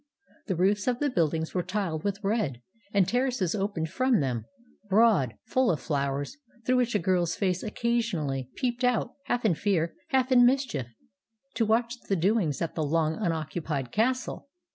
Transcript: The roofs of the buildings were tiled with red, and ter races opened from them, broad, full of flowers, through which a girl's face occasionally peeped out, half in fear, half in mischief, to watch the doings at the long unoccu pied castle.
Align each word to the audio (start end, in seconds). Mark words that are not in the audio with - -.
The 0.47 0.55
roofs 0.55 0.87
of 0.87 0.97
the 0.97 1.11
buildings 1.11 1.53
were 1.53 1.61
tiled 1.61 2.03
with 2.03 2.23
red, 2.23 2.59
and 2.91 3.07
ter 3.07 3.25
races 3.25 3.53
opened 3.53 3.89
from 3.89 4.19
them, 4.19 4.45
broad, 4.89 5.35
full 5.45 5.69
of 5.69 5.79
flowers, 5.79 6.37
through 6.65 6.77
which 6.77 6.95
a 6.95 6.97
girl's 6.97 7.35
face 7.35 7.61
occasionally 7.61 8.49
peeped 8.55 8.83
out, 8.83 9.13
half 9.25 9.45
in 9.45 9.53
fear, 9.53 9.93
half 10.07 10.31
in 10.31 10.43
mischief, 10.43 10.87
to 11.53 11.67
watch 11.67 11.99
the 12.09 12.15
doings 12.15 12.63
at 12.63 12.73
the 12.73 12.81
long 12.83 13.15
unoccu 13.17 13.63
pied 13.63 13.91
castle. 13.91 14.47